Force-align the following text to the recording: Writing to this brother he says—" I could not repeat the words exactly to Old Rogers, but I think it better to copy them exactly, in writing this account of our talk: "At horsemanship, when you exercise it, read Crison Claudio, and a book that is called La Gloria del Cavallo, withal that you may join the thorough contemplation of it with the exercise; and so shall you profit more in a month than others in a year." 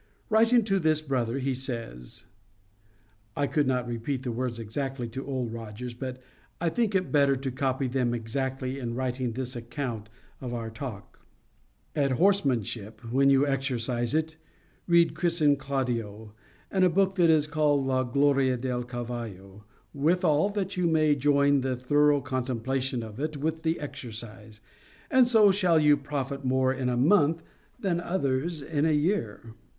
Writing 0.31 0.63
to 0.63 0.79
this 0.79 0.99
brother 0.99 1.37
he 1.37 1.53
says—" 1.53 2.23
I 3.37 3.45
could 3.45 3.67
not 3.67 3.87
repeat 3.87 4.23
the 4.23 4.31
words 4.31 4.57
exactly 4.57 5.07
to 5.09 5.23
Old 5.23 5.53
Rogers, 5.53 5.93
but 5.93 6.19
I 6.59 6.69
think 6.69 6.95
it 6.95 7.11
better 7.11 7.35
to 7.35 7.51
copy 7.51 7.87
them 7.87 8.11
exactly, 8.11 8.79
in 8.79 8.95
writing 8.95 9.33
this 9.33 9.55
account 9.55 10.09
of 10.41 10.55
our 10.55 10.71
talk: 10.71 11.19
"At 11.95 12.13
horsemanship, 12.13 13.01
when 13.13 13.29
you 13.29 13.45
exercise 13.45 14.15
it, 14.15 14.37
read 14.87 15.13
Crison 15.13 15.55
Claudio, 15.55 16.33
and 16.71 16.83
a 16.83 16.89
book 16.89 17.13
that 17.17 17.29
is 17.29 17.45
called 17.45 17.85
La 17.85 18.01
Gloria 18.01 18.57
del 18.57 18.81
Cavallo, 18.83 19.65
withal 19.93 20.49
that 20.49 20.75
you 20.75 20.87
may 20.87 21.13
join 21.13 21.61
the 21.61 21.75
thorough 21.75 22.21
contemplation 22.21 23.03
of 23.03 23.19
it 23.19 23.37
with 23.37 23.61
the 23.61 23.79
exercise; 23.79 24.61
and 25.11 25.27
so 25.27 25.51
shall 25.51 25.79
you 25.79 25.95
profit 25.95 26.43
more 26.43 26.73
in 26.73 26.89
a 26.89 26.97
month 26.97 27.43
than 27.79 27.99
others 28.01 28.63
in 28.63 28.87
a 28.87 28.93
year." 28.93 29.53